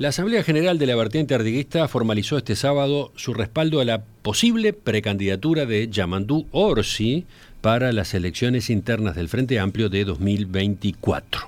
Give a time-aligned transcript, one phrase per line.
[0.00, 4.72] La Asamblea General de la Vertiente Artiguista formalizó este sábado su respaldo a la posible
[4.72, 7.26] precandidatura de Yamandú Orsi
[7.60, 11.42] para las elecciones internas del Frente Amplio de 2024.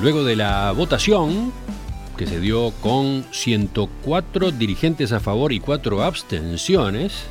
[0.00, 1.52] Luego de la votación,
[2.16, 7.26] que se dio con 104 dirigentes a favor y 4 abstenciones,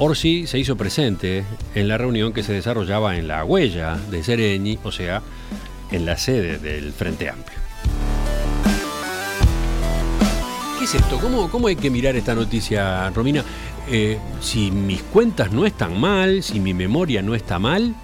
[0.00, 1.44] Orsi se hizo presente
[1.74, 5.22] en la reunión que se desarrollaba en la huella de Sereñi, o sea,
[5.90, 7.58] en la sede del Frente Amplio.
[10.78, 11.18] ¿Qué es esto?
[11.18, 13.42] ¿Cómo, cómo hay que mirar esta noticia, Romina?
[13.90, 17.96] Eh, si mis cuentas no están mal, si mi memoria no está mal,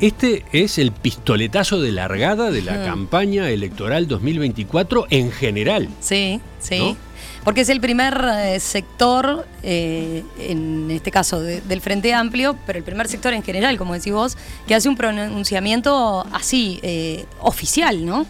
[0.00, 5.88] este es el pistoletazo de largada de la campaña electoral 2024 en general.
[6.00, 6.96] Sí, sí.
[7.44, 12.84] Porque es el primer eh, sector, eh, en este caso del Frente Amplio, pero el
[12.84, 18.26] primer sector en general, como decís vos, que hace un pronunciamiento así, eh, oficial, ¿no?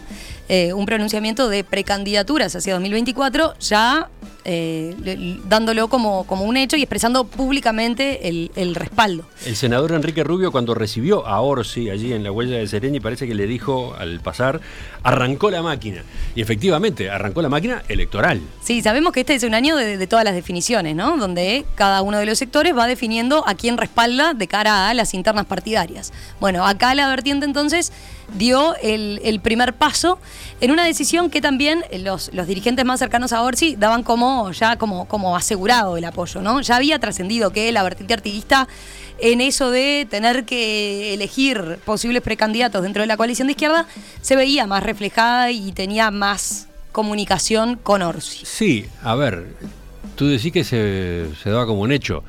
[0.47, 4.09] Un pronunciamiento de precandidaturas hacia 2024, ya
[4.47, 4.95] eh,
[5.47, 9.25] dándolo como, como un hecho y expresando públicamente el, respaldo.
[9.43, 13.25] El senador Enrique Rubio cuando recibió a Orsi allí en la huella de Sereni parece
[13.25, 14.61] que le dijo al pasar,
[15.01, 16.03] arrancó la máquina.
[16.35, 18.39] Y efectivamente, arrancó la máquina electoral.
[18.61, 21.17] Sí, sabemos que este es un año de, todas las definiciones, ¿no?
[21.17, 25.15] Donde cada uno de los sectores va definiendo a quién respalda de cara a las
[25.15, 26.13] internas partidarias.
[26.39, 27.91] Bueno, acá la vertiente entonces
[28.33, 30.19] dio el, primer paso
[30.61, 34.77] en una decisión que también los, los dirigentes más cercanos a Orsi daban como ya
[34.77, 36.61] como, como asegurado el apoyo, ¿no?
[36.61, 38.67] Ya había trascendido que la vertiente artiguista
[39.19, 43.87] en eso de tener que elegir posibles precandidatos dentro de la coalición de izquierda
[44.21, 48.45] se veía más reflejada y tenía más comunicación con Orsi.
[48.45, 49.55] Sí, a ver,
[50.15, 52.23] tú decís que se, se daba como un hecho.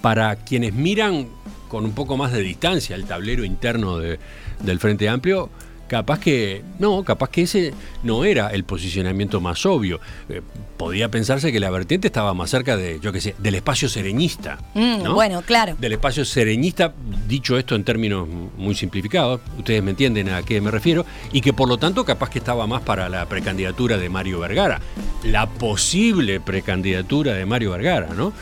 [0.00, 1.28] Para quienes miran
[1.68, 4.18] con un poco más de distancia el tablero interno de,
[4.60, 5.50] del Frente Amplio,
[5.86, 7.72] capaz que no, capaz que ese
[8.02, 10.00] no era el posicionamiento más obvio.
[10.28, 10.42] Eh,
[10.76, 14.58] podía pensarse que la vertiente estaba más cerca de, yo qué sé, del espacio sereñista.
[14.74, 15.76] Mm, bueno, claro.
[15.78, 16.92] Del espacio sereñista,
[17.26, 21.52] dicho esto en términos muy simplificados, ustedes me entienden a qué me refiero, y que
[21.52, 24.80] por lo tanto capaz que estaba más para la precandidatura de Mario Vergara,
[25.24, 28.32] la posible precandidatura de Mario Vergara, ¿no?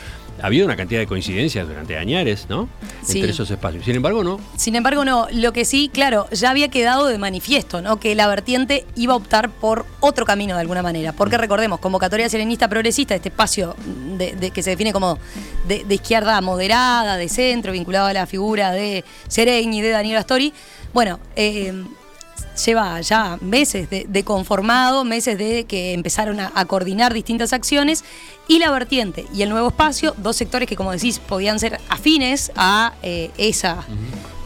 [0.41, 2.67] Ha habido una cantidad de coincidencias durante años, ¿no?
[3.07, 3.85] Entre esos espacios.
[3.85, 4.39] Sin embargo, no.
[4.57, 5.27] Sin embargo, no.
[5.31, 7.99] Lo que sí, claro, ya había quedado de manifiesto, ¿no?
[7.99, 11.13] Que la vertiente iba a optar por otro camino de alguna manera.
[11.13, 11.41] Porque mm.
[11.41, 13.75] recordemos, convocatoria serenista progresista, este espacio
[14.17, 15.19] de, que se define como
[15.67, 20.53] de, izquierda moderada, de centro, vinculado a la figura de Sereni y de Daniel Astori.
[20.93, 21.73] Bueno, eh,
[22.65, 28.03] lleva ya meses de, conformado, meses de que empezaron a, coordinar distintas acciones
[28.47, 32.51] y la vertiente y el nuevo espacio, dos sectores que como decís podían ser afines
[32.55, 33.83] a eh, esa,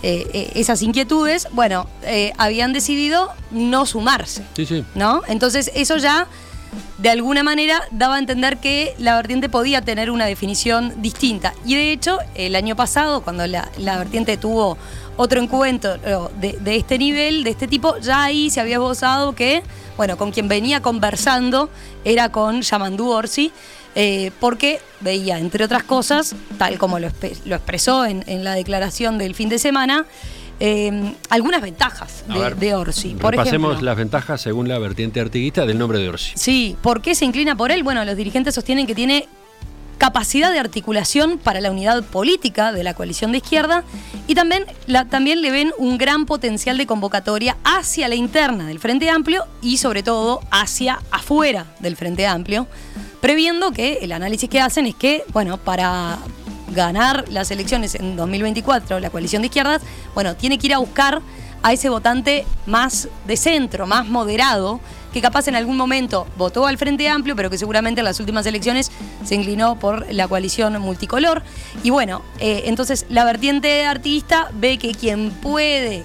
[0.04, 1.88] eh, eh, esas inquietudes, bueno,
[2.38, 4.44] habían decidido no sumarse.
[4.56, 4.86] Sí, sí.
[4.96, 5.22] ¿No?
[5.28, 6.28] Entonces eso ya
[6.98, 11.54] de alguna manera daba a entender que la vertiente podía tener una definición distinta.
[11.66, 14.78] Y de hecho, el año pasado, cuando la, la vertiente tuvo
[15.20, 15.98] otro encuentro
[16.40, 19.64] de, este nivel, de este tipo, ya ahí se había esbozado que,
[19.98, 21.70] bueno, con quien venía conversando
[22.06, 23.52] era con Yamandú Orsi,
[23.96, 29.50] eh, porque veía, entre otras cosas, tal como lo, expresó en, la declaración del fin
[29.50, 30.06] de semana,
[30.60, 33.16] eh, algunas ventajas de, Orsi.
[33.16, 36.34] Por Repasemos las ventajas según la vertiente artiguista del nombre de Orsi.
[36.36, 37.84] Sí, ¿por qué se inclina por él?
[37.84, 39.28] Bueno, los dirigentes sostienen que tiene
[40.00, 43.84] capacidad de articulación para la unidad política de la coalición de izquierda
[44.28, 44.66] y también,
[45.10, 49.78] también le ven un gran potencial de convocatoria hacia la interna del Frente Amplio y
[49.78, 52.66] sobre todo hacia afuera del Frente Amplio,
[53.22, 56.18] previendo que el análisis que hacen es que, bueno, para
[56.72, 59.82] ganar las elecciones en 2024, la coalición de izquierdas,
[60.14, 61.22] bueno, tiene que ir a buscar
[61.62, 64.80] a ese votante más de centro, más moderado,
[65.14, 68.46] que capaz en algún momento votó al Frente Amplio, pero que seguramente en las últimas
[68.46, 68.92] elecciones
[69.26, 71.42] se inclinó por la coalición multicolor.
[71.84, 76.04] Y bueno, eh, entonces la vertiente artista ve que quien puede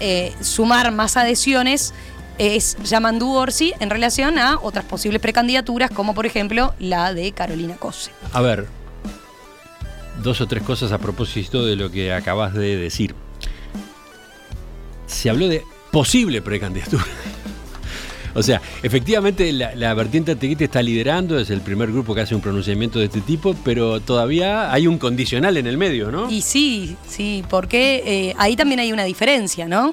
[0.00, 1.94] eh, sumar más adhesiones
[2.38, 7.76] es Yamandú Orsi en relación a otras posibles precandidaturas, como por ejemplo la de Carolina
[7.76, 8.12] Cose.
[8.32, 8.68] A ver,
[10.22, 13.14] dos o tres cosas a propósito de lo que acabas de decir.
[15.06, 17.04] Se habló de posible precandidatura.
[18.34, 22.40] O sea, efectivamente la, vertiente artiguista está liderando, es el primer grupo que hace un
[22.40, 26.30] pronunciamiento de este tipo, pero todavía hay un condicional en el medio, ¿no?
[26.30, 29.92] Y sí, sí, porque eh, ahí también hay una diferencia, ¿no?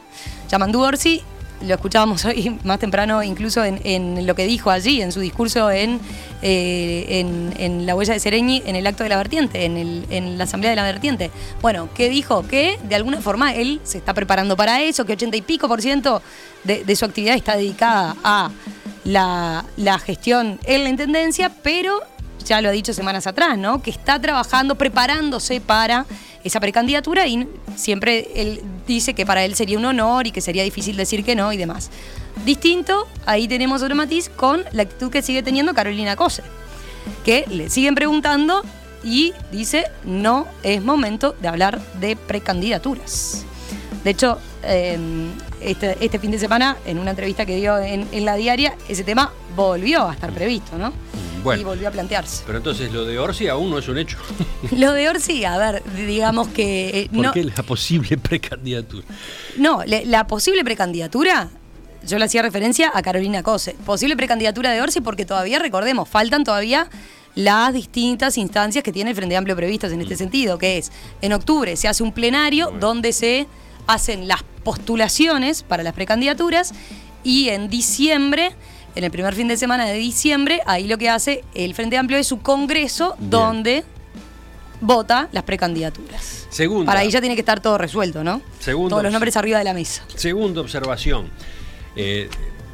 [0.51, 1.23] Yamandú Orsi
[1.61, 5.99] lo escuchábamos hoy más temprano, incluso en, lo que dijo allí, en su discurso en,
[6.41, 10.71] eh, en, la huella de Sereñi, en el acto de la vertiente, en, la asamblea
[10.71, 11.31] de la vertiente.
[11.61, 12.47] Bueno, ¿qué dijo?
[12.47, 15.81] Que de alguna forma él se está preparando para eso, que 80 y pico por
[15.81, 16.21] ciento
[16.63, 18.51] de, su actividad está dedicada a
[19.03, 22.01] la gestión en la intendencia, pero
[22.45, 23.81] ya lo ha dicho semanas atrás, ¿no?
[23.81, 26.05] Que está trabajando, preparándose para
[26.45, 30.63] esa precandidatura y siempre él dice que para él sería un honor y que sería
[30.63, 31.89] difícil decir que no y demás.
[32.45, 36.43] Distinto, ahí tenemos otro matiz con la actitud que sigue teniendo Carolina Cose,
[37.25, 38.61] que le siguen preguntando
[39.03, 43.43] y dice no es momento de hablar de precandidaturas.
[44.03, 45.31] De hecho, em,
[45.69, 49.03] este, este, fin de semana, en una entrevista que dio en, en la diaria, ese
[49.03, 50.93] tema volvió a estar previsto, ¿no?
[51.53, 52.43] y volvió a plantearse.
[52.45, 54.17] Pero entonces lo de Orsi aún no es un hecho.
[54.71, 57.01] lo de Orsi, a ver, digamos que...
[57.01, 59.05] Eh, ¿Por qué la posible precandidatura?
[59.57, 61.49] No, la posible precandidatura
[62.05, 63.75] yo le hacía referencia a Carolina Cose.
[63.85, 66.87] Posible precandidatura de Orsi porque todavía, recordemos, faltan todavía
[67.35, 70.17] las distintas instancias que tiene el Frente Amplio previstas en este mm.
[70.17, 70.91] sentido, que es
[71.21, 73.47] en octubre se hace un plenario donde se
[73.87, 76.73] hacen las postulaciones para las precandidaturas
[77.23, 78.51] y en diciembre
[78.95, 82.17] en el primer fin de semana de diciembre, ahí lo que hace el Frente Amplio
[82.17, 83.83] es su congreso donde
[84.79, 86.47] vota las precandidaturas.
[86.49, 86.85] Segundo.
[86.85, 88.41] Para ahí ya tiene que estar todo resuelto, ¿no?
[88.59, 90.03] Segundo, Todos los nombres arriba de la mesa.
[90.15, 91.29] Segunda observación.
[91.97, 92.29] Eh,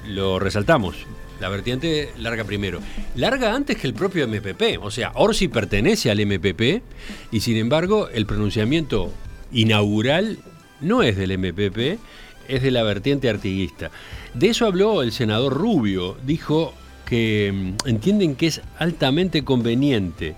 [0.08, 0.96] lo resaltamos.
[1.40, 2.82] La vertiente larga primero.
[3.16, 4.78] Larga antes que el propio MPP.
[4.80, 6.84] O sea, Orsi pertenece al MPP
[7.32, 9.12] y sin embargo el pronunciamiento
[9.52, 10.38] inaugural
[10.82, 12.00] no es del MPP,
[12.48, 13.92] es de la vertiente artiguista.
[14.34, 16.18] De eso habló el senador Rubio.
[16.26, 16.74] Dijo
[17.06, 20.36] que mm, entienden que es altamente conveniente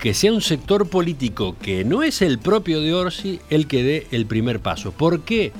[0.00, 4.06] que sea un sector político que no es el propio de Orsi el que dé
[4.10, 4.92] el primer paso.
[4.92, 5.52] ¿Por qué?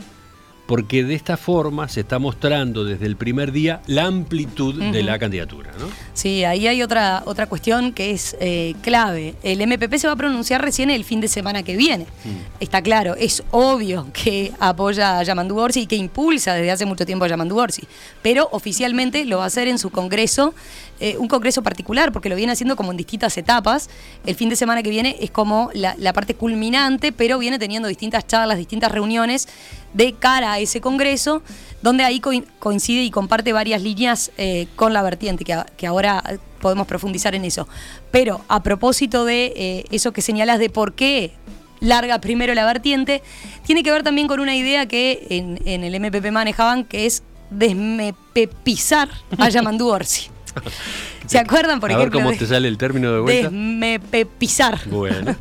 [0.71, 5.19] Porque de esta forma se está mostrando desde el primer día la amplitud de la
[5.19, 5.73] candidatura.
[5.81, 5.87] ¿no?
[6.15, 9.35] Sí, ahí hay otra, otra cuestión que es eh, clave.
[9.43, 12.05] El MPP se va a pronunciar recién el fin de semana que viene.
[12.05, 12.61] Mm.
[12.61, 17.05] Está claro, es obvio que apoya a Yamandu Orsi y que impulsa desde hace mucho
[17.05, 17.83] tiempo a Yamandu Orsi,
[18.23, 20.55] pero oficialmente lo va a hacer en su congreso
[21.03, 23.89] eh, un congreso particular, porque lo viene haciendo como en distintas etapas.
[24.27, 28.27] El fin de semana que viene es como la, parte culminante, pero viene teniendo distintas
[28.27, 29.49] charlas, distintas reuniones
[29.95, 31.43] de cara a ese congreso,
[31.83, 32.21] donde ahí
[32.59, 36.23] coincide y comparte varias líneas eh, con la vertiente, que, ahora
[36.61, 37.67] podemos profundizar en eso.
[38.11, 41.33] Pero a propósito de eh, eso que señalas de por qué
[41.81, 43.23] larga primero la vertiente,
[43.65, 47.23] tiene que ver también con una idea que en, en el MPP manejaban, que es
[47.51, 49.09] desmepepizar
[49.39, 50.29] a Yamandu Orsi.
[51.27, 52.19] ¿Se acuerdan, por ejemplo?
[52.19, 53.43] A ver cómo te sale el término de vuelta.
[53.51, 54.81] Desmepepizar.
[54.89, 55.37] Bueno.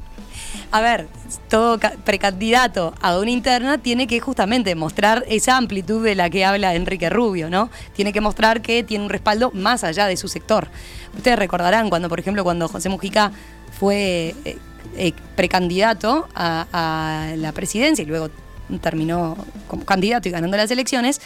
[0.72, 1.08] A ver,
[1.50, 6.76] todo precandidato a una interna tiene que justamente mostrar esa amplitud de la que habla
[6.76, 7.70] Enrique Rubio, ¿no?
[7.94, 10.68] Tiene que mostrar que tiene un respaldo más allá de su sector.
[11.16, 13.32] Ustedes recordarán cuando, por ejemplo, cuando José Mujica
[13.80, 14.58] fue eh,
[14.96, 18.30] eh, precandidato a la presidencia y luego
[18.78, 19.36] terminó
[19.68, 21.22] como candidato y ganando las elecciones,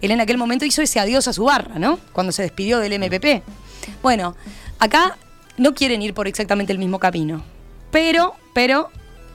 [0.00, 1.98] él en aquel momento hizo ese adiós a su barra, ¿no?
[2.12, 3.42] Cuando se despidió del MPP.
[4.02, 4.36] Bueno,
[4.78, 5.16] acá
[5.56, 7.53] no quieren ir por exactamente el mismo camino.
[7.94, 8.90] Pero, pero,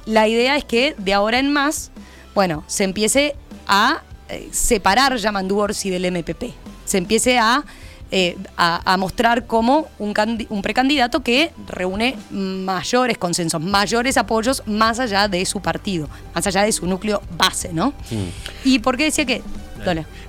[0.05, 1.91] la idea es que de ahora en más,
[2.35, 6.51] bueno, se empiece a eh, separar Yamandu Orsi del MPP.
[6.83, 7.63] Se empiece a,
[8.11, 10.13] eh, a, mostrar como un,
[10.49, 16.63] un, precandidato que reúne mayores consensos, mayores apoyos más allá de su partido, más allá
[16.63, 17.93] de su núcleo base, ¿no?
[18.11, 18.65] Mm.
[18.65, 19.41] ¿Y por qué decía que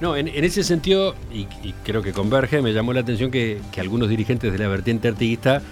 [0.00, 1.46] no, en, ese sentido, y,
[1.84, 5.62] creo que converge, me llamó la atención que, algunos dirigentes de la vertiente artiguista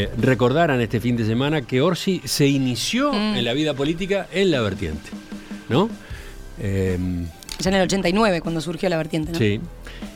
[0.00, 3.34] eh, recordaran este fin de semana que Orsi se inició mm.
[3.34, 5.10] en la vida política en la vertiente,
[5.68, 5.90] ¿no?
[6.60, 7.26] Em,
[7.58, 9.38] ya en el 89, cuando surgió la vertiente, ¿no?
[9.38, 9.60] Sí.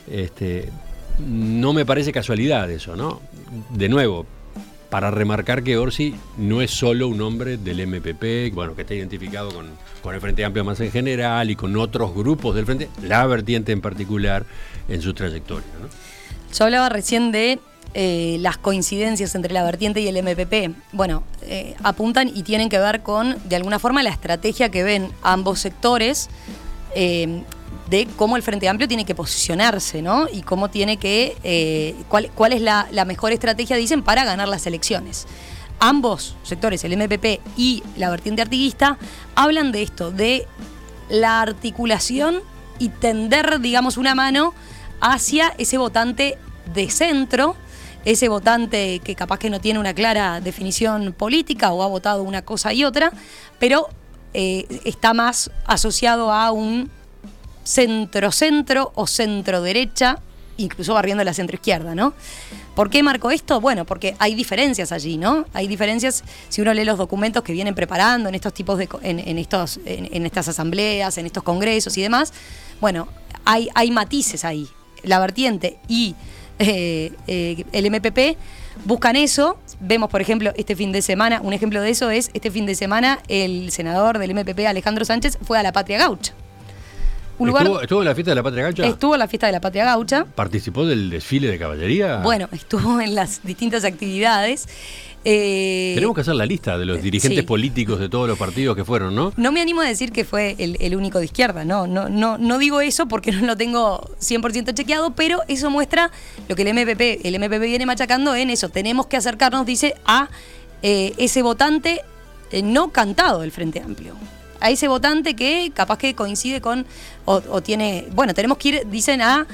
[0.08, 0.70] Este,
[1.18, 3.22] no me parece casualidad eso, ¿no?
[3.70, 4.24] De nuevo,
[4.88, 9.50] para remarcar que Orsi no es solo un hombre del MPP, bueno, que está identificado
[9.50, 13.72] con, el Frente Amplio más en general y con otros grupos del Frente, la vertiente
[13.72, 14.46] en particular
[14.88, 15.66] en su trayectoria.
[16.56, 17.58] Yo hablaba recién de
[17.94, 20.74] eh, las coincidencias entre la vertiente y el MPP.
[20.92, 25.10] Bueno, eh, apuntan y tienen que ver con, de alguna forma, la estrategia que ven
[25.22, 26.28] ambos sectores.
[26.94, 27.42] Eh,
[27.88, 30.26] de cómo el Frente Amplio tiene que posicionarse, ¿no?
[30.32, 35.26] Y cómo tiene que, cuál, cuál, es la, mejor estrategia, dicen, para ganar las elecciones.
[35.78, 38.96] Ambos sectores, el MPP y la vertiente artiguista,
[39.34, 40.46] hablan de esto, de
[41.10, 42.40] la articulación
[42.78, 44.54] y tender, digamos, una mano
[45.00, 46.38] hacia ese votante
[46.72, 47.56] de centro,
[48.04, 52.42] ese votante que capaz que no tiene una clara definición política o ha votado una
[52.42, 53.12] cosa y otra,
[53.58, 53.88] pero
[54.34, 56.90] eh, está más asociado a un
[57.64, 60.18] centro-centro o centro-derecha,
[60.56, 62.14] incluso barriendo la centro-izquierda, ¿no?
[62.74, 63.60] ¿Por qué marco esto?
[63.60, 65.44] Bueno, porque hay diferencias allí, ¿no?
[65.52, 69.38] Hay diferencias si uno lee los documentos que vienen preparando en estos tipos de en,
[69.38, 72.32] estos en, estas asambleas, en estos congresos y demás.
[72.80, 73.08] Bueno,
[73.44, 74.66] hay, hay matices ahí.
[75.02, 76.14] La vertiente y
[76.58, 78.36] eh, eh, el MPP
[78.84, 79.58] buscan eso.
[79.80, 82.74] Vemos, por ejemplo, este fin de semana, un ejemplo de eso es este fin de
[82.74, 86.34] semana el senador del MPP, Alejandro Sánchez, fue a la Patria Gaucha.
[87.48, 88.86] ¿Estuvo, en la fiesta de la Patria Gaucha?
[88.86, 90.24] Estuvo en la fiesta de la Patria Gaucha.
[90.24, 92.18] ¿Participó del desfile de caballería?
[92.18, 94.68] Bueno, estuvo en las distintas actividades.
[95.24, 98.84] Eh, Tenemos que hacer la lista de los dirigentes políticos de todos los partidos que
[98.84, 99.32] fueron, ¿no?
[99.36, 102.58] No me animo a decir que fue el, único de izquierda, no, no, no, no
[102.58, 106.10] digo eso porque no lo tengo 100% chequeado, pero eso muestra
[106.48, 108.68] lo que el MPP, el MPP viene machacando en eso.
[108.68, 110.28] Tenemos que acercarnos, dice, a
[110.82, 112.00] eh, ese votante
[112.50, 114.16] eh, no cantado del Frente Amplio
[114.62, 116.86] a ese votante que capaz que coincide con
[117.24, 119.46] o, tiene, bueno, tenemos que ir, dicen a,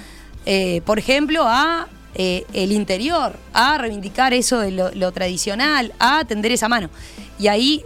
[0.84, 6.68] por ejemplo, a eh, el interior, a reivindicar eso de lo, tradicional, a tender esa
[6.68, 6.90] mano.
[7.38, 7.84] Y ahí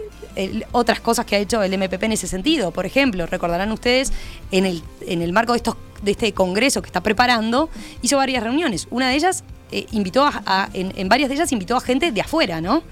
[0.71, 2.71] otras cosas que ha hecho el MPP en ese sentido.
[2.71, 4.13] Por ejemplo, recordarán ustedes,
[4.51, 7.69] en el, en el marco de, estos, de este congreso que está preparando,
[8.01, 8.87] hizo varias reuniones.
[8.91, 12.63] Una de ellas eh, invitó a, en, varias de ellas invitó a gente de afuera,
[12.63, 12.83] ¿no?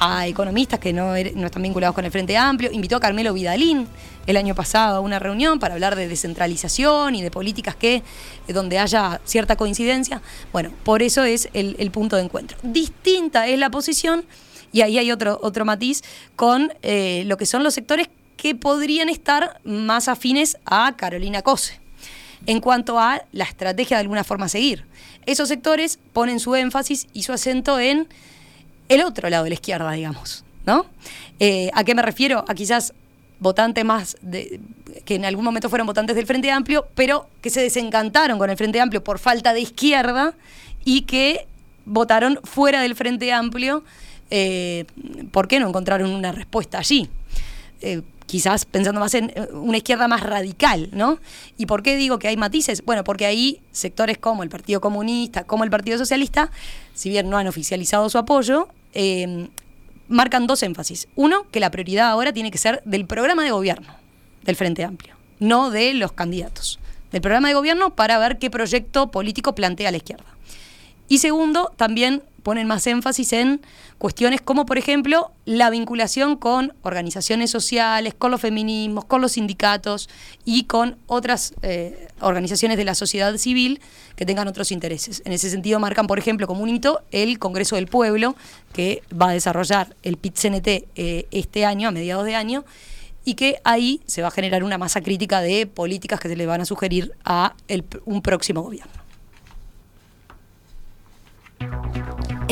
[0.00, 2.72] A economistas que no, er, no, están vinculados con el Frente Amplio.
[2.72, 3.86] Invitó a Carmelo Vidalín
[4.26, 7.96] el año pasado a una reunión para hablar de descentralización y de políticas que
[8.48, 10.22] eh, donde haya cierta coincidencia.
[10.52, 12.56] Bueno, por eso es el, punto de encuentro.
[12.62, 14.24] Distinta es la posición,
[14.72, 16.02] y ahí hay otro, otro matiz,
[16.34, 21.78] con eh, lo que son los sectores que podrían estar más afines a Carolina Cose
[22.46, 24.86] en cuanto a la estrategia de alguna forma seguir.
[25.26, 28.08] Esos sectores ponen su énfasis y su acento en
[28.90, 30.84] el otro lado de la izquierda, digamos, ¿no?
[31.38, 32.44] Eh, ¿A qué me refiero?
[32.46, 32.92] A quizás
[33.38, 34.60] votantes más de,
[35.04, 38.56] que en algún momento fueron votantes del Frente Amplio, pero que se desencantaron con el
[38.56, 40.34] Frente Amplio por falta de izquierda
[40.84, 41.46] y que
[41.86, 43.84] votaron fuera del Frente Amplio.
[44.28, 44.84] Eh,
[45.30, 47.08] ¿Por qué no encontraron una respuesta allí?
[47.80, 51.18] Eh, quizás pensando más en una izquierda más radical, ¿no?
[51.56, 52.84] ¿Y por qué digo que hay matices?
[52.84, 56.50] Bueno, porque ahí sectores como el Partido Comunista, como el Partido Socialista,
[56.94, 59.48] si bien no han oficializado su apoyo, eh,
[60.08, 61.08] marcan dos énfasis.
[61.16, 63.94] Uno, que la prioridad ahora tiene que ser del programa de gobierno
[64.42, 66.78] del Frente Amplio, no de los candidatos.
[67.12, 70.24] Del programa de gobierno para ver qué proyecto político plantea la izquierda.
[71.10, 73.60] Y segundo, también ponen más énfasis en
[73.98, 80.08] cuestiones como, por ejemplo, la vinculación con organizaciones sociales, con los feminismos, con los sindicatos
[80.44, 83.80] y con otras eh, organizaciones de la sociedad civil
[84.14, 85.20] que tengan otros intereses.
[85.24, 88.36] En ese sentido, marcan, por ejemplo, como un hito el Congreso del Pueblo,
[88.72, 92.64] que va a desarrollar el PIT-CNT eh, este año, a mediados de año,
[93.24, 96.46] y que ahí se va a generar una masa crítica de políticas que se le
[96.46, 97.56] van a sugerir a
[98.04, 98.99] un próximo gobierno.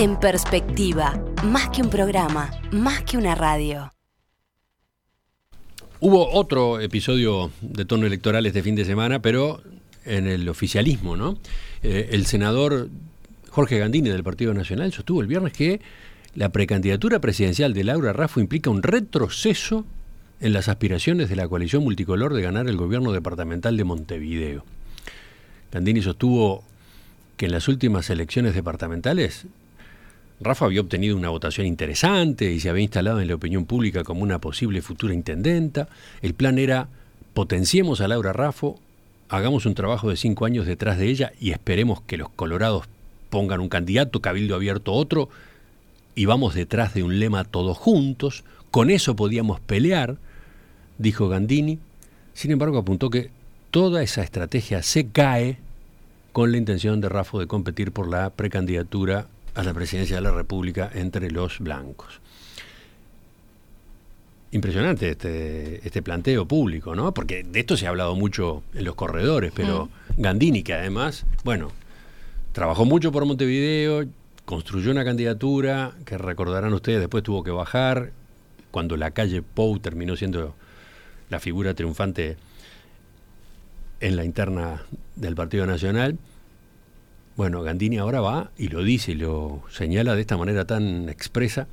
[0.00, 3.92] En perspectiva, más que un programa, más que una radio.
[5.98, 9.60] Hubo otro episodio de tono electoral este fin de semana, pero
[10.04, 11.36] en el oficialismo, ¿no?
[11.82, 12.88] Eh, el senador
[13.50, 15.80] Jorge Gandini del Partido Nacional sostuvo el viernes que
[16.36, 19.84] la precandidatura presidencial de Laura Raffo implica un retroceso
[20.40, 24.64] en las aspiraciones de la coalición multicolor de ganar el gobierno departamental de Montevideo.
[25.72, 26.62] Gandini sostuvo
[27.38, 29.46] que en las últimas elecciones departamentales
[30.40, 34.22] Rafa había obtenido una votación interesante y se había instalado en la opinión pública como
[34.22, 35.88] una posible futura intendenta.
[36.22, 36.88] El plan era
[37.34, 38.78] potenciemos a Laura Raffo,
[39.28, 42.84] hagamos un trabajo de cinco años detrás de ella y esperemos que los colorados
[43.30, 45.28] pongan un candidato, Cabildo abierto otro,
[46.14, 48.44] y vamos detrás de un lema todos juntos.
[48.70, 50.18] Con eso podíamos pelear,
[50.98, 51.78] dijo Gandini.
[52.32, 53.30] Sin embargo, apuntó que
[53.70, 55.58] toda esa estrategia se cae
[56.32, 60.30] con la intención de Raffo de competir por la precandidatura a la presidencia de la
[60.30, 62.20] República entre los blancos.
[64.50, 67.12] Impresionante este, este planteo público, ¿no?
[67.12, 70.22] Porque de esto se ha hablado mucho en los corredores, pero mm.
[70.22, 71.70] Gandini, que además, bueno,
[72.52, 74.06] trabajó mucho por Montevideo,
[74.44, 78.12] construyó una candidatura que recordarán ustedes, después tuvo que bajar,
[78.70, 80.54] cuando la calle Pou terminó siendo
[81.30, 82.36] la figura triunfante
[84.00, 84.82] en la interna
[85.16, 86.18] del Partido Nacional.
[87.36, 91.68] Bueno, Gandini ahora va y lo dice y lo señala de esta manera tan expresa.